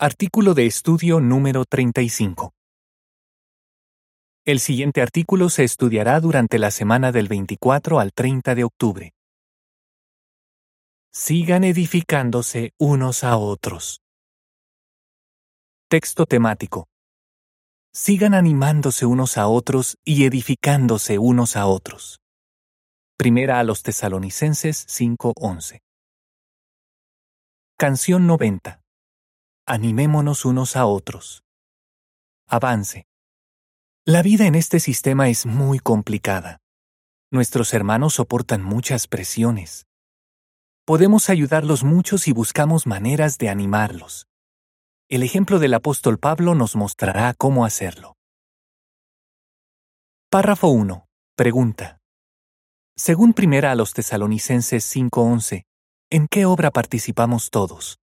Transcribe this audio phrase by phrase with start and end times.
[0.00, 2.52] Artículo de estudio número 35.
[4.44, 9.12] El siguiente artículo se estudiará durante la semana del 24 al 30 de octubre.
[11.12, 14.00] Sigan edificándose unos a otros.
[15.88, 16.86] Texto temático.
[17.92, 22.20] Sigan animándose unos a otros y edificándose unos a otros.
[23.16, 25.80] Primera a los tesalonicenses 5:11.
[27.76, 28.80] Canción 90.
[29.70, 31.44] Animémonos unos a otros.
[32.46, 33.04] Avance.
[34.06, 36.56] La vida en este sistema es muy complicada.
[37.30, 39.84] Nuestros hermanos soportan muchas presiones.
[40.86, 44.26] Podemos ayudarlos mucho si buscamos maneras de animarlos.
[45.10, 48.16] El ejemplo del apóstol Pablo nos mostrará cómo hacerlo.
[50.30, 51.04] Párrafo 1.
[51.36, 51.98] Pregunta.
[52.96, 55.66] Según primera a los tesalonicenses 5:11,
[56.08, 57.98] ¿en qué obra participamos todos?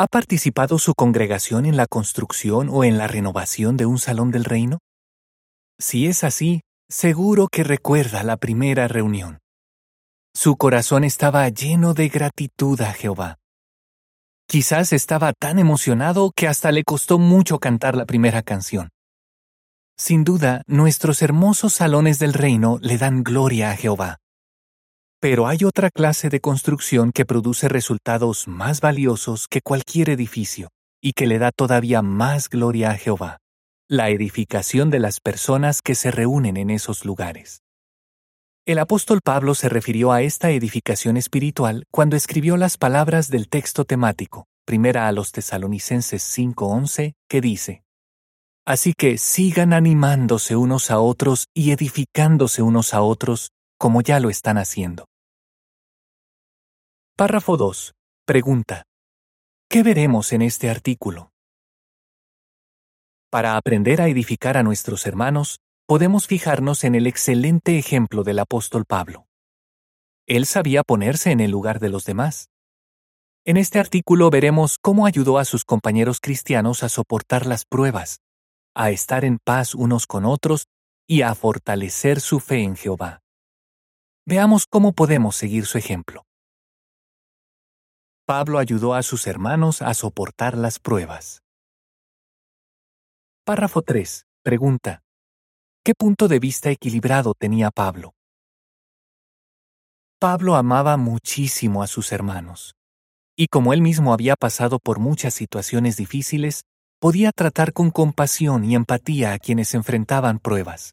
[0.00, 4.44] ¿Ha participado su congregación en la construcción o en la renovación de un salón del
[4.44, 4.78] reino?
[5.76, 9.40] Si es así, seguro que recuerda la primera reunión.
[10.32, 13.38] Su corazón estaba lleno de gratitud a Jehová.
[14.46, 18.90] Quizás estaba tan emocionado que hasta le costó mucho cantar la primera canción.
[19.96, 24.18] Sin duda, nuestros hermosos salones del reino le dan gloria a Jehová.
[25.20, 30.68] Pero hay otra clase de construcción que produce resultados más valiosos que cualquier edificio
[31.02, 33.38] y que le da todavía más gloria a Jehová,
[33.88, 37.62] la edificación de las personas que se reúnen en esos lugares.
[38.64, 43.84] El apóstol Pablo se refirió a esta edificación espiritual cuando escribió las palabras del texto
[43.84, 47.82] temático, primera a los tesalonicenses 5:11, que dice,
[48.64, 54.28] Así que sigan animándose unos a otros y edificándose unos a otros como ya lo
[54.28, 55.07] están haciendo.
[57.18, 57.94] Párrafo 2.
[58.24, 58.84] Pregunta.
[59.68, 61.32] ¿Qué veremos en este artículo?
[63.28, 68.84] Para aprender a edificar a nuestros hermanos, podemos fijarnos en el excelente ejemplo del apóstol
[68.84, 69.26] Pablo.
[70.28, 72.50] Él sabía ponerse en el lugar de los demás.
[73.44, 78.20] En este artículo veremos cómo ayudó a sus compañeros cristianos a soportar las pruebas,
[78.76, 80.68] a estar en paz unos con otros
[81.08, 83.22] y a fortalecer su fe en Jehová.
[84.24, 86.27] Veamos cómo podemos seguir su ejemplo.
[88.28, 91.40] Pablo ayudó a sus hermanos a soportar las pruebas.
[93.46, 94.26] Párrafo 3.
[94.42, 95.00] Pregunta.
[95.82, 98.12] ¿Qué punto de vista equilibrado tenía Pablo?
[100.20, 102.74] Pablo amaba muchísimo a sus hermanos.
[103.34, 106.64] Y como él mismo había pasado por muchas situaciones difíciles,
[107.00, 110.92] podía tratar con compasión y empatía a quienes enfrentaban pruebas.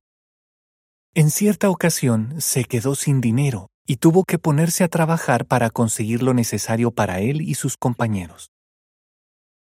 [1.14, 6.24] En cierta ocasión se quedó sin dinero y tuvo que ponerse a trabajar para conseguir
[6.24, 8.50] lo necesario para él y sus compañeros.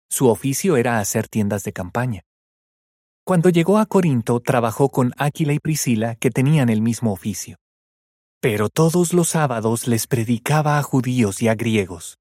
[0.08, 2.22] Su oficio era hacer tiendas de campaña.
[3.24, 7.56] Cuando llegó a Corinto trabajó con Áquila y Priscila que tenían el mismo oficio.
[8.40, 12.18] Pero todos los sábados les predicaba a judíos y a griegos.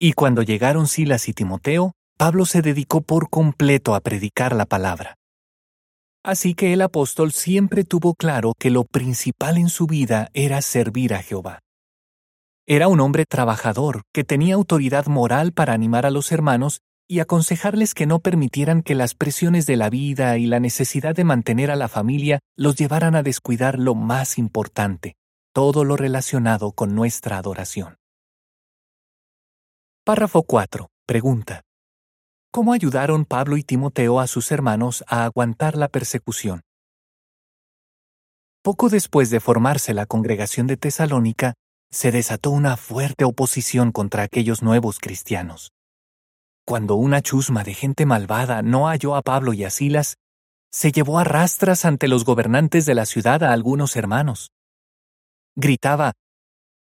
[0.00, 5.14] Y cuando llegaron Silas y Timoteo, Pablo se dedicó por completo a predicar la palabra.
[6.24, 11.14] Así que el apóstol siempre tuvo claro que lo principal en su vida era servir
[11.14, 11.60] a Jehová.
[12.66, 17.94] Era un hombre trabajador que tenía autoridad moral para animar a los hermanos y aconsejarles
[17.94, 21.76] que no permitieran que las presiones de la vida y la necesidad de mantener a
[21.76, 25.14] la familia los llevaran a descuidar lo más importante,
[25.54, 27.96] todo lo relacionado con nuestra adoración.
[30.04, 30.88] Párrafo 4.
[31.06, 31.62] Pregunta.
[32.50, 36.62] ¿Cómo ayudaron Pablo y Timoteo a sus hermanos a aguantar la persecución?
[38.62, 41.54] Poco después de formarse la congregación de Tesalónica,
[41.90, 45.72] se desató una fuerte oposición contra aquellos nuevos cristianos.
[46.66, 50.16] Cuando una chusma de gente malvada no halló a Pablo y a Silas,
[50.70, 54.50] se llevó a rastras ante los gobernantes de la ciudad a algunos hermanos.
[55.54, 56.12] Gritaba,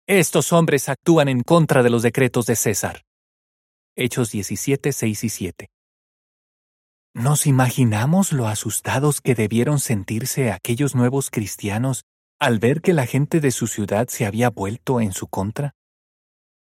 [0.08, 3.05] Estos hombres actúan en contra de los decretos de César.
[3.97, 5.68] Hechos 17, 6 y 7.
[7.13, 12.03] ¿Nos imaginamos lo asustados que debieron sentirse aquellos nuevos cristianos
[12.38, 15.75] al ver que la gente de su ciudad se había vuelto en su contra?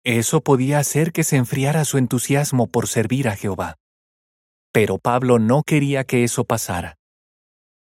[0.02, 3.76] Eso podía hacer que se enfriara su entusiasmo por servir a Jehová.
[4.72, 6.96] Pero Pablo no quería que eso pasara.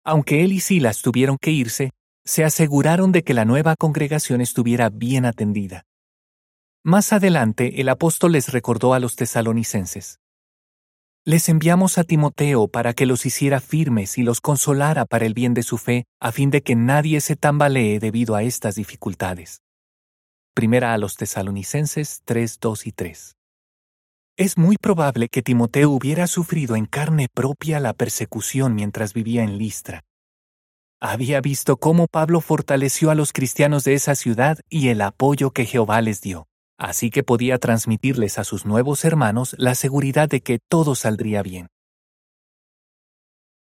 [0.04, 1.92] Aunque él y Silas tuvieron que irse,
[2.26, 5.86] se aseguraron de que la nueva congregación estuviera bien atendida.
[6.90, 10.20] Más adelante, el apóstol les recordó a los tesalonicenses.
[11.24, 15.54] Les enviamos a Timoteo para que los hiciera firmes y los consolara para el bien
[15.54, 19.62] de su fe, a fin de que nadie se tambalee debido a estas dificultades.
[20.56, 23.36] Primera a los tesalonicenses 3, 2 y 3.
[24.36, 29.60] Es muy probable que Timoteo hubiera sufrido en carne propia la persecución mientras vivía en
[29.60, 30.02] Listra.
[31.00, 35.68] Había visto cómo Pablo fortaleció a los cristianos de esa ciudad y el apoyo que
[35.68, 36.49] Jehová les dio,
[36.80, 41.68] así que podía transmitirles a sus nuevos hermanos la seguridad de que todo saldría bien.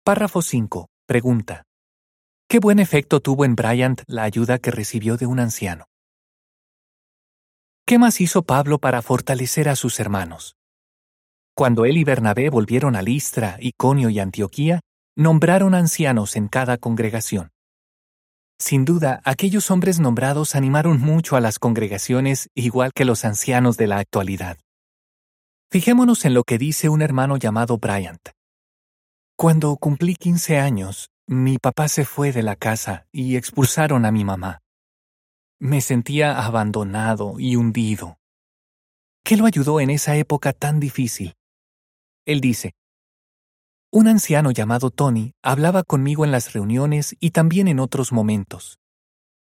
[0.05, 0.89] Párrafo 5.
[1.07, 1.63] Pregunta.
[2.49, 5.85] ¿Qué buen efecto tuvo en Bryant la ayuda que recibió de un anciano?
[7.87, 10.57] ¿Qué más hizo Pablo para fortalecer a sus hermanos?
[11.55, 14.81] Cuando él y Bernabé volvieron a Listra, Iconio y Antioquía,
[15.17, 17.52] nombraron ancianos en cada congregación.
[18.59, 23.87] Sin duda, aquellos hombres nombrados animaron mucho a las congregaciones igual que los ancianos de
[23.87, 24.59] la actualidad.
[25.71, 28.29] Fijémonos en lo que dice un hermano llamado Bryant.
[29.37, 34.25] Cuando cumplí 15 años, mi papá se fue de la casa y expulsaron a mi
[34.25, 34.61] mamá.
[35.59, 38.19] Me sentía abandonado y hundido.
[39.25, 41.35] ¿Qué lo ayudó en esa época tan difícil?
[42.27, 42.75] Él dice,
[43.93, 48.79] un anciano llamado Tony hablaba conmigo en las reuniones y también en otros momentos.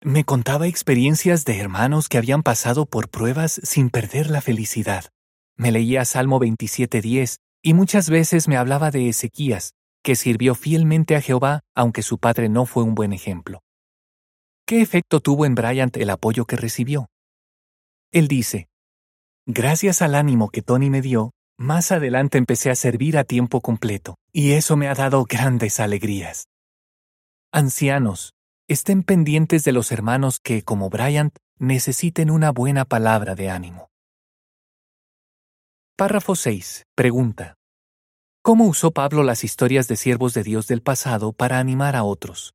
[0.01, 5.05] Me contaba experiencias de hermanos que habían pasado por pruebas sin perder la felicidad.
[5.55, 11.21] Me leía Salmo 27.10 y muchas veces me hablaba de Ezequías, que sirvió fielmente a
[11.21, 13.61] Jehová aunque su padre no fue un buen ejemplo.
[14.65, 17.07] ¿Qué efecto tuvo en Bryant el apoyo que recibió?
[18.11, 18.67] Él dice,
[19.45, 21.31] Gracias al ánimo que Tony me dio,
[21.63, 26.47] más adelante empecé a servir a tiempo completo, y eso me ha dado grandes alegrías.
[27.51, 28.33] Ancianos,
[28.67, 33.87] estén pendientes de los hermanos que, como Bryant, necesiten una buena palabra de ánimo.
[35.95, 36.83] Párrafo 6.
[36.95, 37.55] Pregunta.
[38.43, 42.53] ¿Cómo usó Pablo las historias de siervos de Dios del pasado para animar a otros?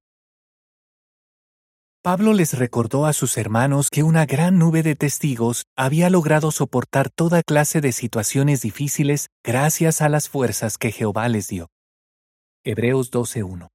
[2.02, 7.10] Pablo les recordó a sus hermanos que una gran nube de testigos había logrado soportar
[7.10, 11.68] toda clase de situaciones difíciles gracias a las fuerzas que Jehová les dio.
[12.64, 13.68] Hebreos 12.1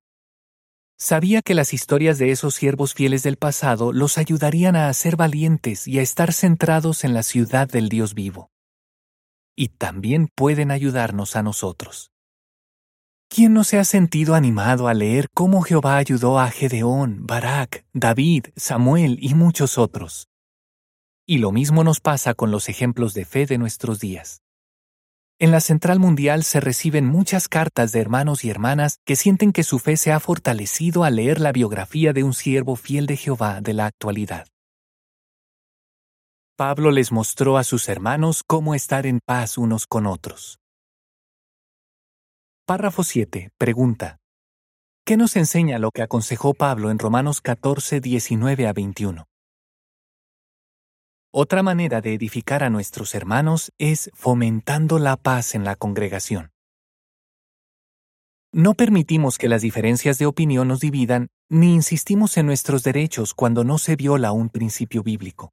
[0.98, 5.88] Sabía que las historias de esos siervos fieles del pasado los ayudarían a ser valientes
[5.88, 8.54] y a estar centrados en la ciudad del Dios vivo
[9.56, 12.13] y también pueden ayudarnos a nosotros.
[13.36, 18.46] ¿Quién no se ha sentido animado a leer cómo Jehová ayudó a Gedeón, Barak, David,
[18.56, 20.28] Samuel y muchos otros?
[21.26, 24.44] Y lo mismo nos pasa con los ejemplos de fe de nuestros días.
[25.40, 29.64] En la Central Mundial se reciben muchas cartas de hermanos y hermanas que sienten que
[29.64, 33.62] su fe se ha fortalecido al leer la biografía de un siervo fiel de Jehová
[33.62, 34.46] de la actualidad.
[36.56, 40.60] Pablo les mostró a sus hermanos cómo estar en paz unos con otros.
[42.66, 43.50] Párrafo 7.
[43.58, 44.20] Pregunta.
[45.06, 49.26] ¿Qué nos enseña lo que aconsejó Pablo en Romanos 14, 19 a 21?
[51.34, 56.52] Otra manera de edificar a nuestros hermanos es fomentando la paz en la congregación.
[58.54, 63.66] No permitimos que las diferencias de opinión nos dividan, ni insistimos en nuestros derechos cuando
[63.66, 65.52] no se viola un principio bíblico.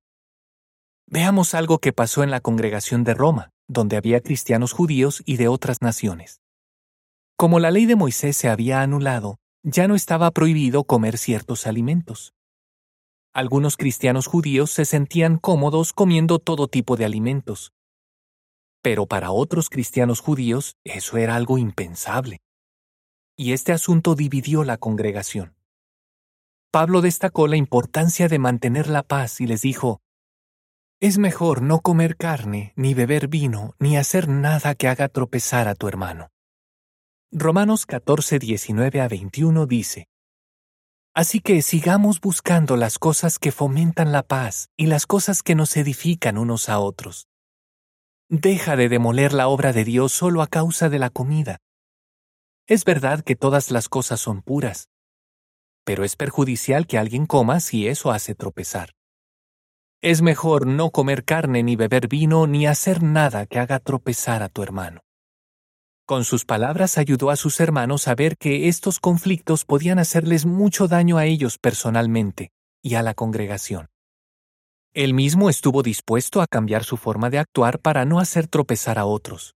[1.09, 5.49] Veamos algo que pasó en la congregación de Roma, donde había cristianos judíos y de
[5.49, 6.40] otras naciones.
[7.41, 12.35] Como la ley de Moisés se había anulado, ya no estaba prohibido comer ciertos alimentos.
[13.33, 17.73] Algunos cristianos judíos se sentían cómodos comiendo todo tipo de alimentos.
[18.83, 22.43] Pero para otros cristianos judíos eso era algo impensable.
[23.38, 25.55] Y este asunto dividió la congregación.
[26.71, 30.03] Pablo destacó la importancia de mantener la paz y les dijo,
[31.00, 35.75] es mejor no comer carne, ni beber vino, ni hacer nada que haga tropezar a
[35.75, 36.29] tu hermano.
[37.33, 40.09] Romanos 14, 19 a 21 dice,
[41.15, 45.77] Así que sigamos buscando las cosas que fomentan la paz y las cosas que nos
[45.77, 47.29] edifican unos a otros.
[48.29, 51.59] Deja de demoler la obra de Dios solo a causa de la comida.
[52.67, 54.89] Es verdad que todas las cosas son puras,
[55.85, 58.91] pero es perjudicial que alguien coma si eso hace tropezar.
[60.01, 64.49] Es mejor no comer carne ni beber vino ni hacer nada que haga tropezar a
[64.49, 65.03] tu hermano.
[66.11, 70.88] Con sus palabras ayudó a sus hermanos a ver que estos conflictos podían hacerles mucho
[70.88, 72.50] daño a ellos personalmente
[72.83, 73.87] y a la congregación.
[74.93, 79.05] Él mismo estuvo dispuesto a cambiar su forma de actuar para no hacer tropezar a
[79.05, 79.55] otros.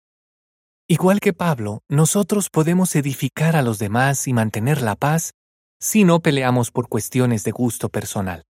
[0.88, 5.35] Igual que Pablo, nosotros podemos edificar a los demás y mantener la paz
[5.78, 8.42] si no peleamos por cuestiones de gusto personal.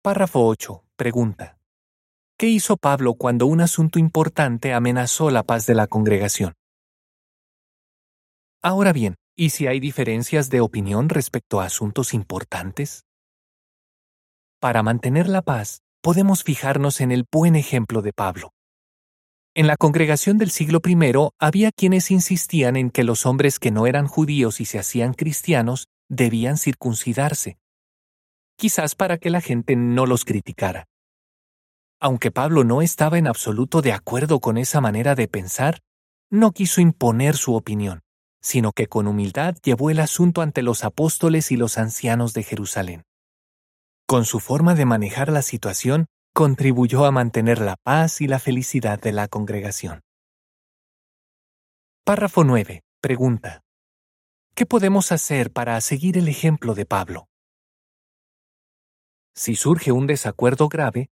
[0.00, 0.84] Párrafo 8.
[0.96, 1.57] Pregunta.
[2.40, 6.54] ¿Qué hizo Pablo cuando un asunto importante amenazó la paz de la congregación?
[8.62, 13.02] Ahora bien, ¿y si hay diferencias de opinión respecto a asuntos importantes?
[14.60, 18.52] Para mantener la paz, podemos fijarnos en el buen ejemplo de Pablo.
[19.56, 20.96] En la congregación del siglo I
[21.40, 25.88] había quienes insistían en que los hombres que no eran judíos y se hacían cristianos
[26.08, 27.58] debían circuncidarse,
[28.56, 30.86] quizás para que la gente no los criticara.
[32.00, 35.80] Aunque Pablo no estaba en absoluto de acuerdo con esa manera de pensar,
[36.30, 38.02] no quiso imponer su opinión,
[38.40, 43.02] sino que con humildad llevó el asunto ante los apóstoles y los ancianos de Jerusalén.
[44.06, 49.00] Con su forma de manejar la situación, contribuyó a mantener la paz y la felicidad
[49.00, 50.02] de la congregación.
[52.04, 52.82] Párrafo 9.
[53.00, 53.62] Pregunta.
[54.54, 57.28] ¿Qué podemos hacer para seguir el ejemplo de Pablo?
[59.34, 61.10] Si surge un desacuerdo grave,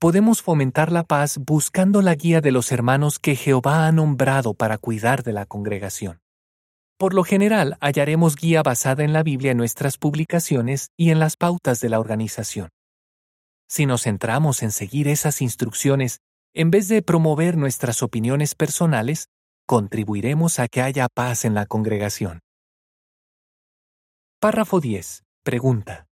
[0.00, 4.78] podemos fomentar la paz buscando la guía de los hermanos que Jehová ha nombrado para
[4.78, 6.20] cuidar de la congregación.
[6.98, 11.36] Por lo general, hallaremos guía basada en la Biblia en nuestras publicaciones y en las
[11.36, 12.70] pautas de la organización.
[13.68, 16.20] Si nos centramos en seguir esas instrucciones,
[16.54, 19.28] en vez de promover nuestras opiniones personales,
[19.66, 22.40] contribuiremos a que haya paz en la congregación.
[24.40, 25.24] Párrafo 10.
[25.44, 26.09] Pregunta.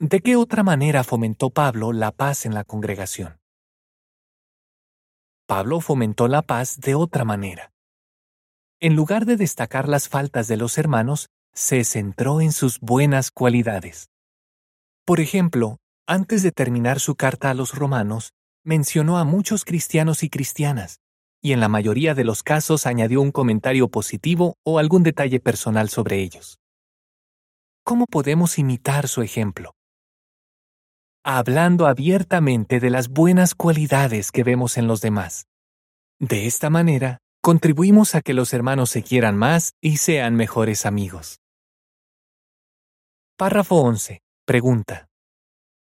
[0.00, 3.40] ¿De qué otra manera fomentó Pablo la paz en la congregación?
[5.48, 7.72] Pablo fomentó la paz de otra manera.
[8.78, 14.08] En lugar de destacar las faltas de los hermanos, se centró en sus buenas cualidades.
[15.04, 20.30] Por ejemplo, antes de terminar su carta a los romanos, mencionó a muchos cristianos y
[20.30, 21.00] cristianas,
[21.42, 25.88] y en la mayoría de los casos añadió un comentario positivo o algún detalle personal
[25.88, 26.60] sobre ellos.
[27.82, 29.74] ¿Cómo podemos imitar su ejemplo?
[31.36, 35.46] Hablando abiertamente de las buenas cualidades que vemos en los demás.
[36.18, 41.40] De esta manera, contribuimos a que los hermanos se quieran más y sean mejores amigos.
[43.36, 44.22] Párrafo 11.
[44.46, 45.08] Pregunta.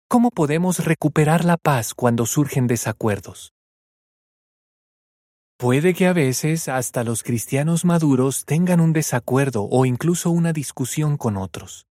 [0.08, 3.52] ¿Cómo podemos recuperar la paz cuando surgen desacuerdos?
[5.58, 11.16] Puede que a veces hasta los cristianos maduros tengan un desacuerdo o incluso una discusión
[11.16, 11.88] con otros.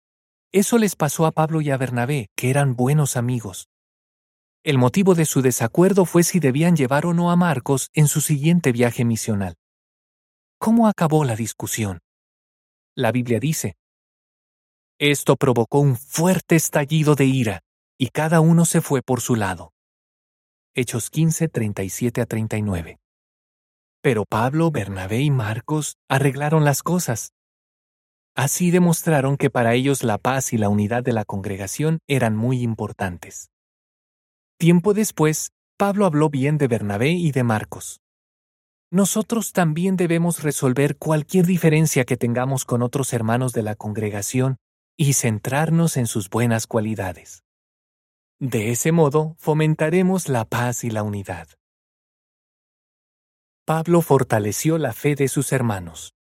[0.53, 3.69] Eso les pasó a Pablo y a Bernabé, que eran buenos amigos.
[4.65, 8.23] El motivo de su desacuerdo fue si debían llevar o no a Marcos en su
[8.23, 9.57] siguiente viaje misional.
[10.59, 12.01] ¿Cómo acabó la discusión?
[12.97, 13.77] La Biblia dice,
[14.99, 17.61] Esto provocó un fuerte estallido de ira,
[17.99, 19.73] y cada uno se fue por su lado.
[20.75, 22.99] Hechos 15, 37 a 39.
[24.01, 27.33] Pero Pablo, Bernabé y Marcos arreglaron las cosas
[28.39, 32.63] Así demostraron que para ellos la paz y la unidad de la congregación eran muy
[32.63, 33.51] importantes.
[34.61, 38.01] Tiempo después, Pablo habló bien de Bernabé y de Marcos.
[38.93, 44.59] Nosotros también debemos resolver cualquier diferencia que tengamos con otros hermanos de la congregación
[44.97, 47.43] y centrarnos en sus buenas cualidades.
[48.39, 51.49] De ese modo, fomentaremos la paz y la unidad.
[53.65, 56.15] Pablo fortaleció la fe de sus hermanos.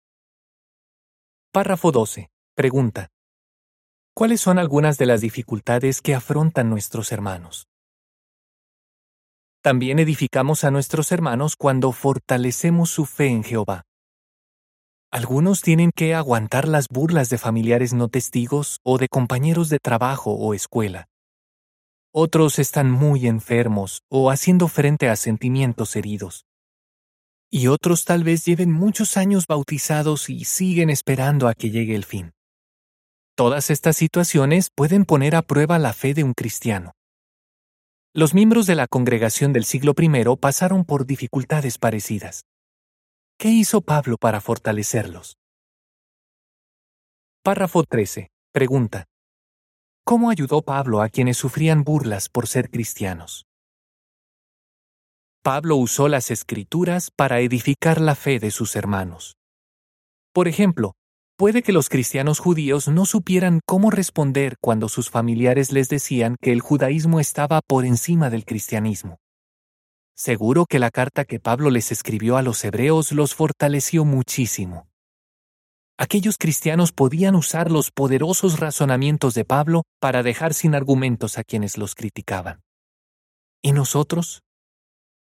[1.55, 2.31] Párrafo 12.
[2.57, 3.13] Pregunta.
[4.13, 7.69] ¿Cuáles son algunas de las dificultades que afrontan nuestros hermanos?
[9.63, 13.85] También edificamos a nuestros hermanos cuando fortalecemos su fe en Jehová.
[15.13, 20.33] Algunos tienen que aguantar las burlas de familiares no testigos o de compañeros de trabajo
[20.33, 21.07] o escuela.
[22.13, 26.47] Otros están muy enfermos o haciendo frente a sentimientos heridos
[27.55, 32.05] y otros tal vez lleven muchos años bautizados y siguen esperando a que llegue el
[32.05, 32.33] fin.
[33.37, 36.95] Todas estas situaciones pueden poner a prueba la fe de un cristiano.
[38.13, 42.43] Los miembros de la congregación del siglo I pasaron por dificultades parecidas.
[43.39, 45.37] ¿Qué hizo Pablo para fortalecerlos?
[47.45, 48.31] Párrafo 13.
[48.53, 49.05] Pregunta.
[50.05, 53.47] ¿Cómo ayudó Pablo a quienes sufrían burlas por ser cristianos?
[55.45, 59.37] Pablo usó las escrituras para edificar la fe de sus hermanos.
[60.33, 60.95] Por ejemplo,
[61.37, 66.51] puede que los cristianos judíos no supieran cómo responder cuando sus familiares les decían que
[66.51, 69.19] el judaísmo estaba por encima del cristianismo.
[70.17, 74.89] Seguro que la carta que Pablo les escribió a los hebreos los fortaleció muchísimo.
[75.99, 81.77] Aquellos cristianos podían usar los poderosos razonamientos de Pablo para dejar sin argumentos a quienes
[81.77, 82.63] los criticaban.
[83.61, 84.41] ¿Y nosotros?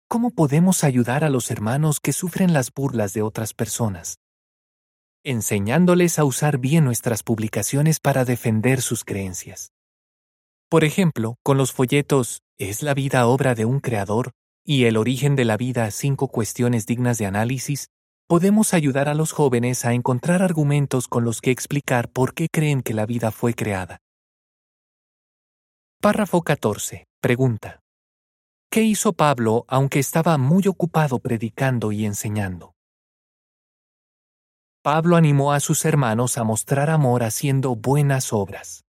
[0.10, 4.20] ¿Cómo podemos ayudar a los hermanos que sufren las burlas de otras personas?
[5.26, 9.74] Enseñándoles a usar bien nuestras publicaciones para defender sus creencias.
[10.70, 14.32] Por ejemplo, con los folletos ¿Es la vida obra de un creador?
[14.66, 17.90] y El origen de la vida, cinco cuestiones dignas de análisis,
[18.28, 22.82] podemos ayudar a los jóvenes a encontrar argumentos con los que explicar por qué creen
[22.82, 24.00] que la vida fue creada.
[26.02, 27.06] Párrafo 14.
[27.22, 27.82] Pregunta.
[28.70, 32.76] ¿Qué hizo Pablo aunque estaba muy ocupado predicando y enseñando?
[34.82, 38.86] Pablo animó a sus hermanos a mostrar amor haciendo buenas obras.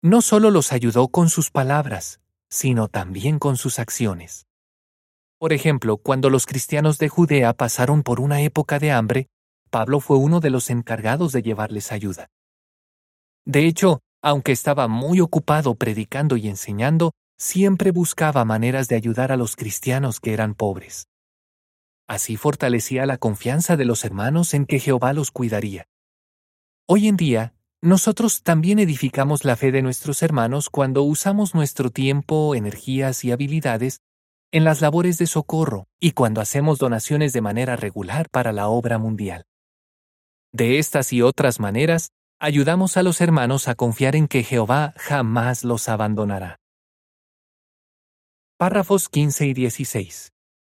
[0.00, 4.46] No solo los ayudó con sus palabras, sino también con sus acciones.
[5.38, 9.28] Por ejemplo, cuando los cristianos de Judea pasaron por una época de hambre,
[9.70, 12.28] Pablo fue uno de los encargados de llevarles ayuda.
[13.44, 19.36] De hecho, aunque estaba muy ocupado predicando y enseñando, siempre buscaba maneras de ayudar a
[19.36, 21.08] los cristianos que eran pobres.
[22.08, 25.86] Así fortalecía la confianza de los hermanos en que Jehová los cuidaría.
[26.86, 32.54] Hoy en día, nosotros también edificamos la fe de nuestros hermanos cuando usamos nuestro tiempo,
[32.54, 34.00] energías y habilidades
[34.52, 38.98] en las labores de socorro y cuando hacemos donaciones de manera regular para la obra
[38.98, 39.44] mundial.
[40.52, 45.64] De estas y otras maneras, ayudamos a los hermanos a confiar en que Jehová jamás
[45.64, 46.58] los abandonará.
[48.62, 50.30] Párrafos 15 y 16.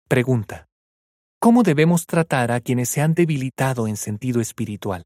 [0.08, 0.64] Pregunta.
[1.38, 5.04] ¿Cómo debemos tratar a quienes se han debilitado en sentido espiritual?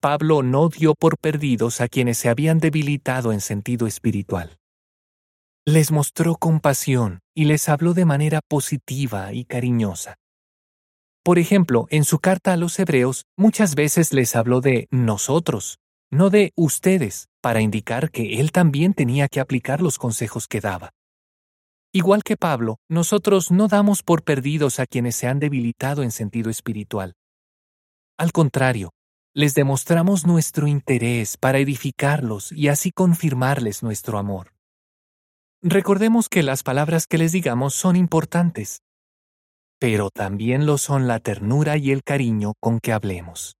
[0.00, 4.56] Pablo no dio por perdidos a quienes se habían debilitado en sentido espiritual.
[5.66, 10.16] Les mostró compasión y les habló de manera positiva y cariñosa.
[11.22, 15.80] Por ejemplo, en su carta a los hebreos muchas veces les habló de nosotros,
[16.12, 20.90] no de ustedes, para indicar que él también tenía que aplicar los consejos que daba.
[21.90, 26.50] Igual que Pablo, nosotros no damos por perdidos a quienes se han debilitado en sentido
[26.50, 27.14] espiritual.
[28.18, 28.90] Al contrario,
[29.34, 34.52] les demostramos nuestro interés para edificarlos y así confirmarles nuestro amor.
[35.62, 38.82] Recordemos que las palabras que les digamos son importantes,
[39.78, 43.56] pero también lo son la ternura y el cariño con que hablemos.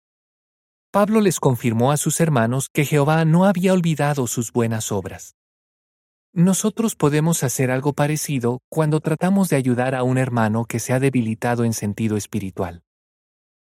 [0.92, 5.36] Pablo les confirmó a sus hermanos que Jehová no había olvidado sus buenas obras.
[6.34, 11.00] Nosotros podemos hacer algo parecido cuando tratamos de ayudar a un hermano que se ha
[11.00, 12.82] debilitado en sentido espiritual.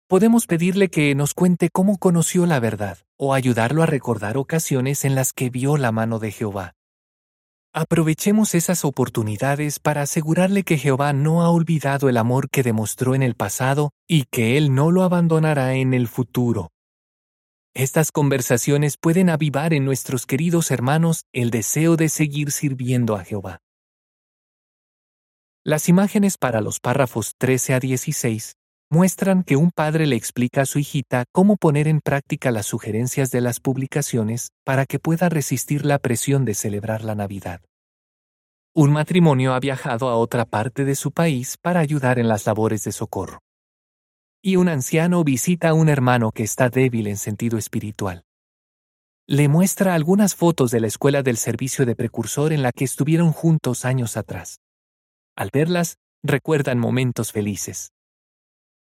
[0.06, 5.15] Podemos pedirle que nos cuente cómo conoció la verdad o ayudarlo a recordar ocasiones en
[5.15, 6.75] las que vio la mano de Jehová.
[7.73, 13.23] Aprovechemos esas oportunidades para asegurarle que Jehová no ha olvidado el amor que demostró en
[13.23, 16.74] el pasado y que Él no lo abandonará en el futuro.
[17.76, 23.58] Estas conversaciones pueden avivar en nuestros queridos hermanos el deseo de seguir sirviendo a Jehová.
[25.65, 28.54] Las imágenes para los párrafos 13 a 16
[28.93, 33.32] muestran que un padre le explica a su hijita cómo poner en práctica las sugerencias
[33.32, 37.60] de las publicaciones para que pueda resistir la presión de celebrar la Navidad.
[38.73, 42.84] Un matrimonio ha viajado a otra parte de su país para ayudar en las labores
[42.84, 43.41] de socorro.
[44.47, 48.26] Y un anciano visita a un hermano que está débil en sentido espiritual.
[49.26, 53.33] Le muestra algunas fotos de la escuela del servicio de precursor en la que estuvieron
[53.33, 54.61] juntos años atrás.
[55.35, 57.95] Al verlas, recuerdan momentos felices.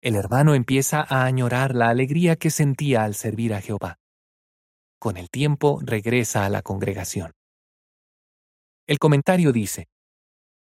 [0.00, 3.96] El hermano empieza a añorar la alegría que sentía al servir a Jehová.
[5.00, 7.32] Con el tiempo regresa a la congregación.
[8.86, 9.88] El comentario dice,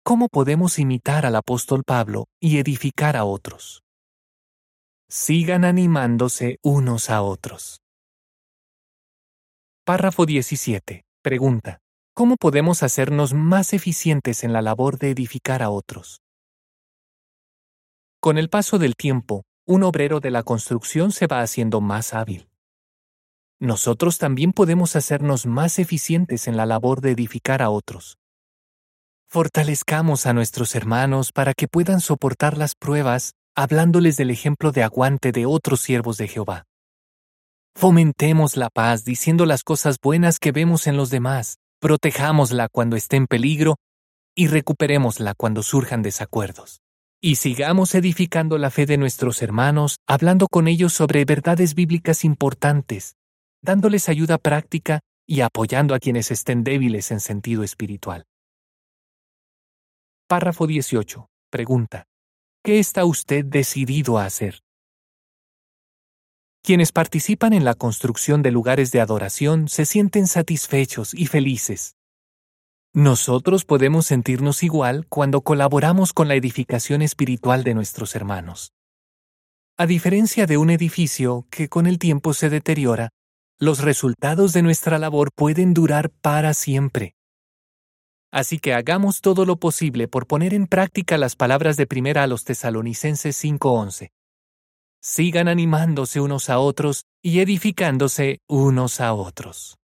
[0.05, 3.83] ¿Cómo podemos imitar al apóstol Pablo y edificar a otros?
[5.09, 7.81] Sigan animándose unos a otros.
[9.85, 11.05] Párrafo 17.
[11.23, 11.79] Pregunta.
[12.13, 16.23] ¿Cómo podemos hacernos más eficientes en la labor de edificar a otros?
[18.19, 22.49] Con el paso del tiempo, un obrero de la construcción se va haciendo más hábil.
[23.61, 28.19] Nosotros también podemos hacernos más eficientes en la labor de edificar a otros.
[29.29, 35.33] Fortalezcamos a nuestros hermanos para que puedan soportar las pruebas, hablándoles del ejemplo de aguante
[35.33, 36.67] de otros siervos de Jehová.
[37.75, 43.17] Fomentemos la paz diciendo las cosas buenas que vemos en los demás, protejámosla cuando esté
[43.17, 43.77] en peligro
[44.35, 46.81] y recuperémosla cuando surjan desacuerdos
[47.21, 53.17] y sigamos edificando la fe de nuestros hermanos, hablando con ellos sobre verdades bíblicas importantes,
[53.63, 58.27] dándoles ayuda práctica y apoyando a quienes estén débiles en sentido espiritual.
[60.29, 61.29] Párrafo 18.
[61.51, 62.07] Pregunta.
[62.67, 64.65] ¿Qué está usted decidido a hacer?
[66.65, 71.95] Quienes participan en la construcción de lugares de adoración se sienten satisfechos y felices.
[72.93, 78.73] Nosotros podemos sentirnos igual cuando colaboramos con la edificación espiritual de nuestros hermanos.
[79.77, 83.11] A diferencia de un edificio que con el tiempo se deteriora,
[83.61, 87.16] los resultados de nuestra labor pueden durar para siempre.
[88.37, 92.27] Así que hagamos todo lo posible por poner en práctica las palabras de primera a
[92.27, 94.11] los tesalonicenses 5:11.
[95.01, 99.79] Sigan animándose unos a otros y edificándose unos a otros.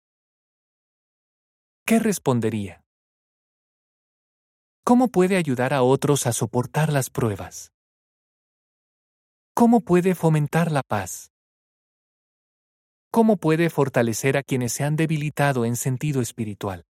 [1.85, 2.81] ¿Qué respondería?
[4.83, 7.71] ¿Cómo puede ayudar a otros a soportar las pruebas?
[9.53, 11.29] ¿Cómo puede fomentar la paz?
[13.11, 16.88] ¿Cómo puede fortalecer a quienes se han debilitado en sentido espiritual?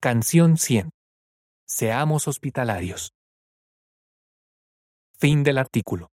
[0.00, 0.90] Canción 100.
[1.66, 3.14] Seamos hospitalarios.
[5.18, 6.12] Fin del artículo.